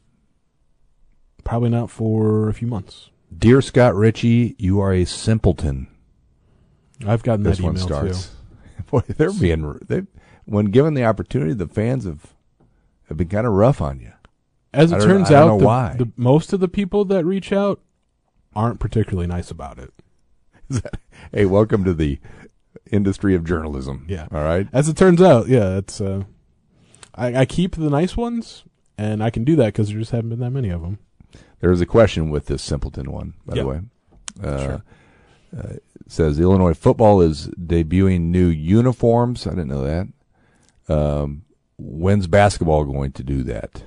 [1.43, 3.09] probably not for a few months.
[3.35, 5.87] Dear Scott Richey, you are a simpleton.
[7.05, 8.27] I've gotten This that one email starts.
[8.27, 8.83] too.
[8.91, 10.03] Boy, they're being they
[10.45, 12.33] when given the opportunity, the fans have
[13.07, 14.11] have been kind of rough on you.
[14.71, 15.95] As it turns out, the, why.
[15.97, 17.81] the most of the people that reach out
[18.55, 19.93] aren't particularly nice about it.
[21.31, 22.17] Hey, welcome to the
[22.91, 24.05] industry of journalism.
[24.07, 24.27] Yeah.
[24.31, 24.67] All right.
[24.71, 25.99] As it turns out, yeah, it's.
[26.01, 26.23] Uh,
[27.19, 28.63] I, I keep the nice ones,
[28.97, 30.99] and I can do that because there just haven't been that many of them.
[31.59, 33.61] There is a question with this simpleton one, by Yeah.
[33.63, 33.79] the way.
[34.41, 34.83] Uh, Sure.
[35.57, 35.73] uh,
[36.07, 39.45] says Illinois football is debuting new uniforms.
[39.45, 40.07] I didn't know that.
[40.93, 41.43] Um,
[41.77, 43.83] when's basketball going to do that?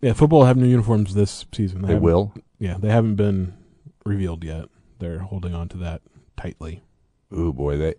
[0.00, 1.82] Yeah, football have new uniforms this season.
[1.82, 2.32] They haven't- will.
[2.58, 3.54] Yeah, they haven't been
[4.04, 4.66] revealed yet.
[4.98, 6.02] They're holding on to that
[6.36, 6.82] tightly.
[7.32, 7.94] Ooh boy, they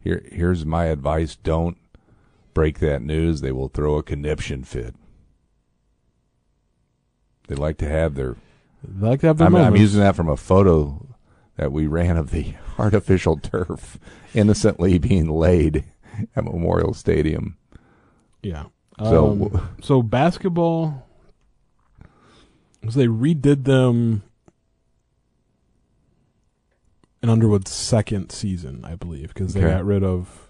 [0.00, 1.78] here here's my advice: don't
[2.54, 3.40] break that news.
[3.40, 4.94] They will throw a conniption fit.
[7.48, 8.36] They like to have their.
[8.82, 11.06] They like to have their I'm, I'm using that from a photo
[11.56, 13.98] that we ran of the artificial turf
[14.34, 15.84] innocently being laid
[16.34, 17.56] at Memorial Stadium.
[18.42, 18.64] Yeah.
[18.98, 21.06] So- Um, so basketball,
[22.80, 24.22] because they redid them
[27.22, 29.70] in Underwood's second season, I believe, because they Okay.
[29.74, 30.43] got rid of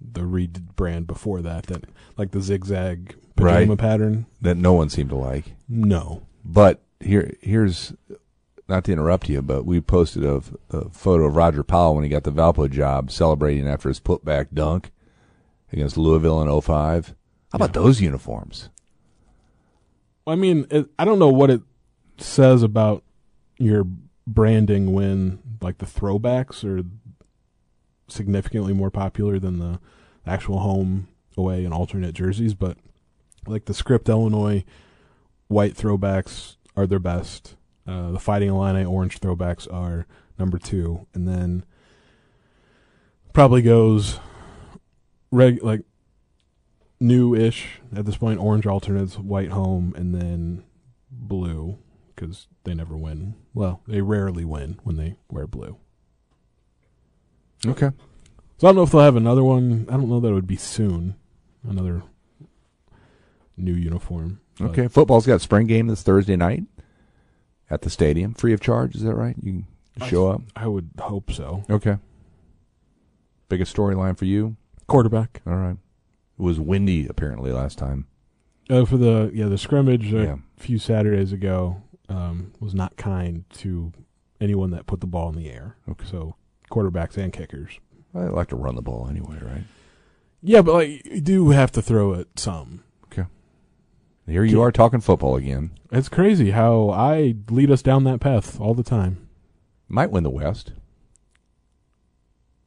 [0.00, 1.84] the Reed brand before that, that
[2.16, 3.54] like the zigzag Right.
[3.60, 4.26] pajama pattern.
[4.40, 5.52] That no one seemed to like.
[5.68, 6.22] No.
[6.44, 7.92] But here, here's
[8.68, 12.10] not to interrupt you, but we posted a, a photo of Roger Powell when he
[12.10, 14.90] got the Valpo job, celebrating after his putback dunk
[15.72, 17.14] against Louisville in 05.
[17.52, 18.68] How about those uniforms?
[20.26, 21.62] I mean, it, I don't know what it
[22.18, 23.04] says about
[23.56, 23.86] your
[24.26, 26.82] branding when like the throwbacks are
[28.08, 29.78] significantly more popular than the
[30.26, 32.76] actual home, away, and alternate jerseys, but
[33.46, 34.64] like the script Illinois
[35.48, 37.56] white throwbacks are their best.
[37.86, 40.06] Uh, the Fighting Illini orange throwbacks are
[40.38, 41.64] number two, and then
[43.32, 44.18] probably goes
[45.30, 45.82] reg like
[47.00, 48.40] new-ish at this point.
[48.40, 50.64] Orange alternates, white home, and then
[51.10, 51.78] blue
[52.14, 53.34] because they never win.
[53.54, 55.78] Well, they rarely win when they wear blue.
[57.66, 57.90] Okay.
[58.58, 59.86] So I don't know if they'll have another one.
[59.88, 61.14] I don't know that it would be soon.
[61.68, 62.02] Another
[63.56, 64.40] new uniform.
[64.60, 64.88] Okay.
[64.88, 66.64] Football's got spring game this Thursday night
[67.70, 68.94] at the stadium, free of charge.
[68.96, 69.36] Is that right?
[69.42, 69.64] You
[69.98, 70.42] can show up.
[70.56, 71.64] I would hope so.
[71.70, 71.98] Okay.
[73.48, 74.56] Biggest storyline for you?
[74.86, 75.42] Quarterback.
[75.46, 75.76] All right.
[76.38, 78.06] It was windy apparently last time.
[78.70, 80.36] Uh, for the yeah the scrimmage a Yeah.
[80.56, 83.92] few Saturdays ago um, was not kind to
[84.40, 85.76] anyone that put the ball in the air.
[85.88, 86.04] Okay.
[86.06, 86.36] So
[86.68, 87.78] quarterbacks and kickers.
[88.14, 89.64] I like to run the ball anyway, right?
[90.42, 92.82] Yeah, but like you do have to throw it some.
[93.12, 93.26] Okay.
[94.26, 95.72] Here you are talking football again.
[95.90, 99.28] It's crazy how I lead us down that path all the time.
[99.88, 100.72] Might win the West.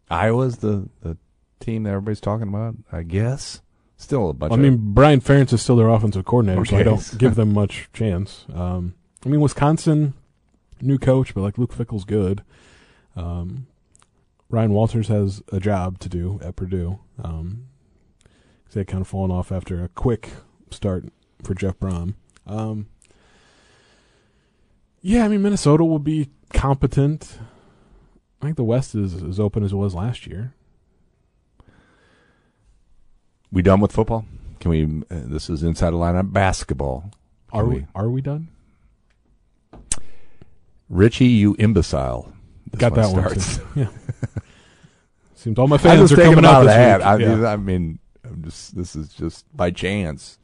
[0.10, 1.18] Iowa's the, the
[1.60, 3.62] team that everybody's talking about, I guess.
[3.96, 6.84] Still a bunch I of mean, Brian Ferentz is still their offensive coordinator, so I
[6.84, 8.46] don't give them much chance.
[8.54, 10.16] Um, I mean, Wisconsin,
[10.82, 12.44] new coach, but like Luke Fickell's good.
[13.16, 13.68] Um,
[14.52, 17.00] Ryan Walters has a job to do at Purdue.
[17.24, 17.68] Um,
[18.66, 20.30] 'cause they had kind of fallen off after a quick
[20.70, 21.06] start
[21.44, 22.16] for Jeff Brohm.
[22.46, 22.88] Um,
[25.02, 27.40] yeah, I mean Minnesota will be competent.
[28.42, 30.54] I think the West is as open as it was last year.
[33.52, 34.26] We done with football?
[34.60, 34.84] Can we?
[34.86, 37.12] Uh, this is inside the lineup basketball.
[37.52, 37.86] Can Are we?
[37.96, 38.50] Are we done?
[40.90, 42.34] Richey, you imbecile.
[42.72, 43.34] This Got that one.
[43.36, 43.62] too.
[43.76, 43.90] Yeah.
[45.42, 46.80] Seems all my I fans was are taking coming them out out of this the
[46.80, 46.98] hat.
[47.00, 47.08] week.
[47.08, 47.36] I, yeah.
[47.36, 50.38] mean, I mean, I'm just this is just by chance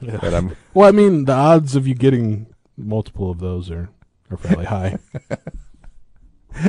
[0.00, 0.16] Yeah.
[0.16, 0.56] that I'm.
[0.74, 3.90] Well, I mean, the odds of you getting multiple of those are
[4.30, 4.98] are fairly high.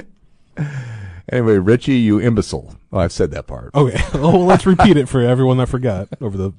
[1.32, 2.76] Anyway, Richey, you imbecile.
[2.94, 3.74] Oh, I've said that part.
[3.74, 6.54] Okay, well, let's repeat it for everyone that forgot over the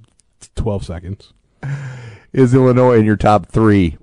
[0.57, 1.33] twelve seconds.
[2.33, 3.97] Is Illinois in your top three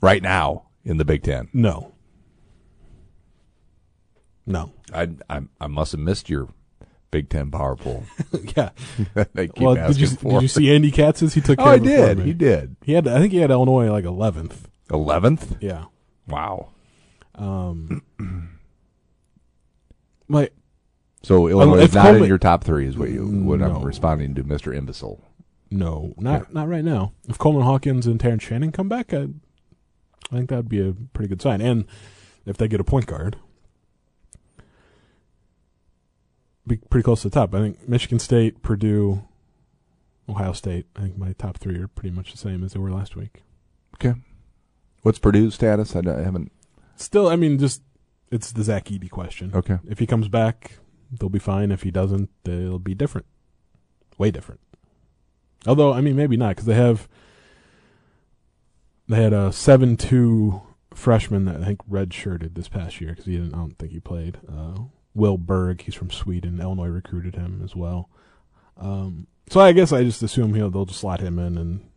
[0.00, 1.48] right now in the Big Ten?
[1.52, 1.92] No,
[4.46, 4.70] no.
[4.92, 6.48] I I, I must have missed your
[7.10, 8.04] Big Ten power poll.
[8.56, 8.70] yeah.
[9.34, 11.34] they keep Well, did you did you see Andy Katz's?
[11.34, 11.60] He took.
[11.60, 12.20] Oh, I did.
[12.20, 12.76] He did.
[12.82, 13.06] He had.
[13.08, 14.68] I think he had Illinois like eleventh.
[14.90, 15.56] Eleventh.
[15.60, 15.84] Yeah.
[16.28, 16.70] Wow.
[17.34, 18.02] Um.
[20.28, 20.50] my
[21.22, 23.76] So Illinois is not in your top three, is what you what No.
[23.76, 25.22] I'm responding to, Mister Imbecile.
[25.70, 26.50] no, not Okay.
[26.52, 27.12] not right now.
[27.28, 29.28] If Coleman Hawkins and Terrence Shannon come back, I,
[30.32, 31.60] I think that would be a pretty good sign.
[31.60, 31.84] And
[32.44, 33.36] if they get a point guard,
[36.66, 37.54] be pretty close to the top.
[37.54, 39.22] I think Michigan State, Purdue,
[40.28, 40.86] Ohio State.
[40.96, 43.42] I think my top three are pretty much the same as they were last week.
[43.94, 44.14] Okay.
[45.02, 45.94] What's Purdue's status?
[45.94, 46.50] I, I haven't.
[46.96, 47.82] Still, I mean, just
[48.30, 49.52] it's the Zach Edey question.
[49.54, 49.78] Okay.
[49.88, 50.78] If he comes back,
[51.12, 51.70] they'll be fine.
[51.70, 53.26] If he doesn't, they'll be different,
[54.18, 54.60] way different.
[55.66, 57.08] Although, I mean, maybe not because they have
[59.08, 60.62] they had a seven-two
[60.94, 63.54] freshman that I think redshirted this past year because he didn't.
[63.54, 64.38] I don't think he played.
[64.48, 66.60] Uh, Will Berg, he's from Sweden.
[66.60, 68.10] Illinois recruited him as well.
[68.76, 71.88] Um, so I guess I just assume he'll they'll just slot him in and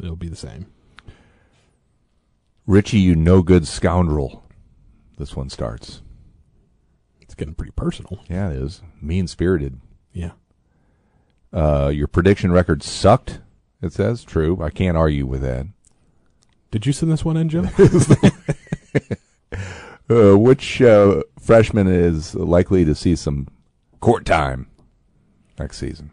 [0.00, 0.66] it'll be the same.
[2.66, 4.44] Richey, you no good scoundrel.
[5.18, 6.00] This one starts.
[7.20, 8.20] It's getting pretty personal.
[8.28, 9.80] Yeah, it is mean spirited.
[10.12, 10.32] Yeah.
[11.52, 13.40] Uh, your prediction record sucked.
[13.82, 14.62] It says true.
[14.62, 15.66] I can't argue with that.
[16.70, 17.68] Did you send this one in, Jim?
[20.10, 23.48] Uh, which uh, freshman is likely to see some
[24.00, 24.66] court time
[25.58, 26.10] next season?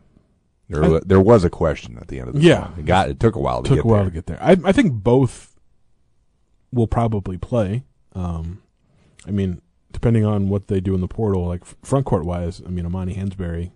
[0.70, 2.70] There, I- there was a question at the end of the Yeah.
[2.78, 4.10] It got it took a while to took get a while there.
[4.10, 4.42] to get there.
[4.42, 5.54] I I think both
[6.72, 7.84] will probably play.
[8.16, 8.62] Um,
[9.28, 12.70] I mean, depending on what they do in the portal, like front court wise, I
[12.70, 13.72] mean, Amani Hansberry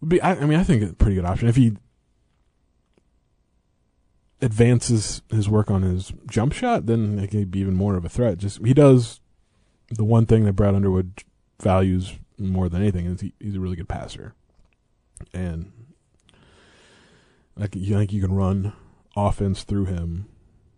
[0.00, 0.20] would be.
[0.22, 1.76] I, I mean, I think a pretty good option if he
[4.40, 6.86] advances his work on his jump shot.
[6.86, 8.38] Then it could be even more of a threat.
[8.38, 9.20] Just he does
[9.90, 11.24] the one thing that Brad Underwood
[11.60, 14.34] values more than anything is he, he's a really good passer,
[15.34, 15.72] and
[17.56, 18.72] like you think you can run
[19.16, 20.28] offense through him,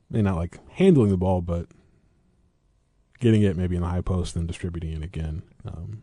[0.08, 1.66] maybe not like handling the ball, but
[3.18, 5.42] getting it maybe in the high post and distributing it again.
[5.66, 6.02] Um,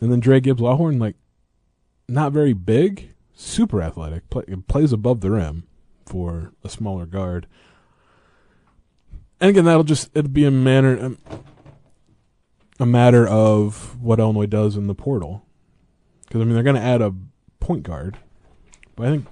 [0.00, 1.16] and then Dra Gibbs-Lawhorn, like
[2.08, 5.64] not very big, super athletic, play, plays above the rim
[6.06, 7.46] for a smaller guard.
[9.40, 11.18] And again, that'll just it'll be a manner um,
[12.80, 15.44] a matter of what Illinois does in the portal,
[16.26, 17.14] because I mean they're going to add a
[17.60, 18.18] point guard,
[18.96, 19.26] but I think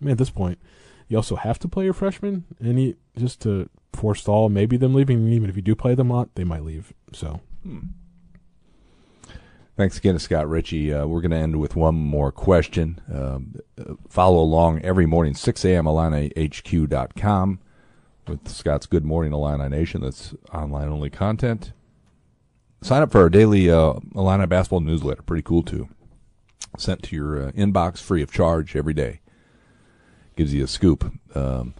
[0.00, 0.58] I mean, at this point,
[1.08, 5.28] you also have to play your freshman, and just to forestall maybe them leaving.
[5.28, 6.92] Even if you do play them a lot, they might leave.
[7.12, 7.40] So
[9.78, 10.92] Thanks again to Scott Richey.
[10.92, 13.00] Uh, we're going to end with one more question.
[13.14, 13.54] Um,
[14.08, 15.84] follow along every morning, 6 a.m.
[15.84, 17.60] IlliniHQ.com
[18.26, 20.00] with Scott's Good Morning Illini Nation.
[20.00, 21.74] That's online only content.
[22.82, 23.92] Sign up for our daily uh,
[24.48, 25.22] basketball newsletter.
[25.22, 25.88] Pretty cool, too.
[26.76, 29.20] Sent to your uh, inbox free of charge every day.
[30.34, 31.04] Gives you a scoop.
[31.36, 31.76] Um,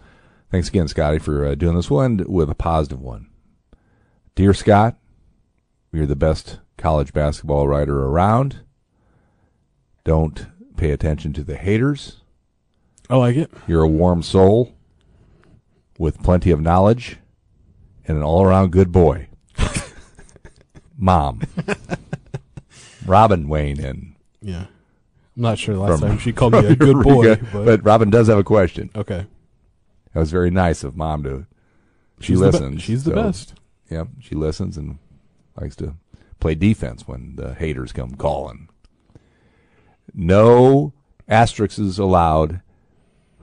[0.49, 1.91] thanks again, Scotty, for uh, doing this.
[1.91, 3.27] We'll end with a positive one.
[4.35, 4.97] Dear Scott,
[5.91, 8.61] you're the best college basketball writer around.
[10.03, 12.21] Don't pay attention to the haters.
[13.09, 13.51] I like it.
[13.67, 14.73] You're a warm soul
[15.99, 17.17] with plenty of knowledge
[18.07, 19.27] and an all around good boy.
[20.97, 21.41] Mom.
[23.05, 24.65] Robin Wayne and Yeah,
[25.35, 28.09] I'm not sure last From- time she called me a good boy, but, but Robin
[28.09, 28.89] does have a question.
[28.95, 29.25] okay.
[30.13, 31.45] That was very nice of mom to
[32.19, 32.81] she She's the be- listens.
[32.81, 33.53] she's the best.
[33.91, 34.97] Yep, she listens and
[35.59, 35.95] likes to
[36.39, 38.69] play defense when the haters come calling.
[40.13, 40.93] No
[41.27, 42.61] asterisks allowed.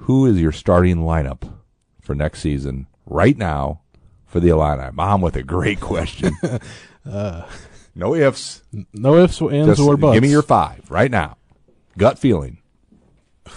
[0.00, 1.52] Who is your starting lineup
[2.00, 3.80] for next season right now
[4.26, 4.90] for the Illini?
[4.92, 6.36] Mom with a great question.
[7.08, 7.46] Uh.
[7.94, 8.62] no ifs.
[8.92, 10.14] No ifs, ands, Just or buts.
[10.14, 11.36] give me your five right now.
[11.96, 12.58] Gut feeling.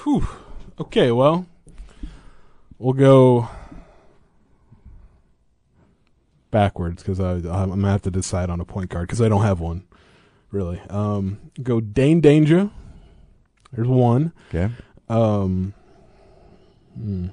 [0.03, 0.27] Whew.
[0.79, 1.47] Okay, well,
[2.77, 3.49] we'll go
[6.51, 9.59] backwards because I'm gonna have to decide on a point guard because I don't have
[9.59, 9.83] one
[10.51, 10.79] really.
[10.89, 12.71] Um, go Dain Dainja.
[13.71, 14.33] There's one.
[14.49, 14.73] Okay.
[15.07, 15.73] Um,
[16.95, 17.27] hmm.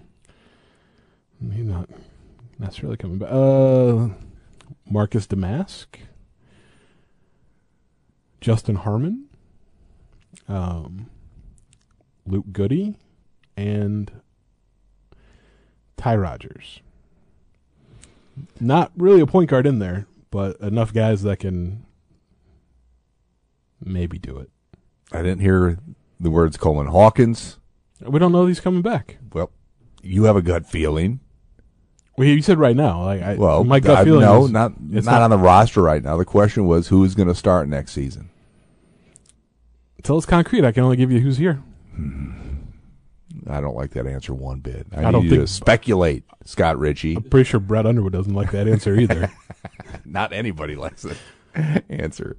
[1.53, 1.89] He's not
[2.83, 3.31] really coming back.
[3.31, 4.09] Uh,
[4.89, 5.87] Marcus Domask.
[8.41, 9.27] Justin Harmon.
[10.49, 11.11] Um,
[12.27, 12.97] Luke Goode.
[13.57, 14.13] And
[15.97, 16.81] Ty Rodgers.
[18.61, 21.85] Not really a point guard in there, but enough guys that can
[23.85, 24.51] maybe do it.
[25.13, 25.79] I didn't hear
[26.21, 27.59] the words Coleman Hawkins.
[28.01, 29.19] We don't know if he's coming back.
[29.33, 29.51] Well,
[30.03, 31.21] you have a gut feeling.
[32.19, 33.05] Well, you said right now.
[33.05, 35.83] Like, I, Well, my gut I- feeling no, is not it's not, on the roster
[35.83, 36.17] right now.
[36.17, 38.31] The question was who is going to start next season.
[39.99, 40.65] until it's concrete.
[40.65, 41.63] I can only give you who's here.
[41.95, 42.33] Hmm.
[43.49, 44.87] I don't like that answer one bit.
[44.93, 47.17] I, I need don't you think- to speculate, Scott Richey.
[47.17, 49.31] I'm pretty sure Brad Underwood doesn't like that answer either.
[50.05, 51.17] Not anybody likes it.
[51.89, 52.37] answer.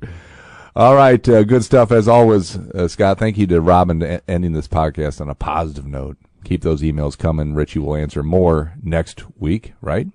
[0.75, 3.17] All right, uh, good stuff as always, uh, Scott.
[3.17, 6.17] Thank you to Robin ending this podcast on a positive note.
[6.43, 7.55] Keep those emails coming.
[7.55, 10.07] Richey will answer more next week, right?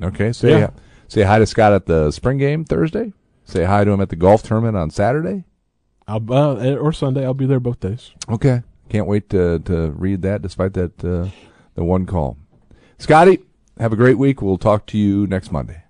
[0.00, 0.32] Okay.
[0.32, 0.70] Say Yeah.
[1.08, 3.12] say hi to Scott at the spring game Thursday.
[3.44, 5.44] Say hi to him at the golf tournament on Saturday.
[6.06, 7.24] I'll, uh, or Sunday.
[7.24, 8.12] I'll be there both days.
[8.30, 8.62] Okay.
[8.88, 10.42] Can't wait to to read that.
[10.42, 11.28] Despite that, uh,
[11.74, 12.38] the one call.
[12.98, 13.40] Scotty,
[13.78, 14.42] have a great week.
[14.42, 15.82] We'll talk to you next Monday.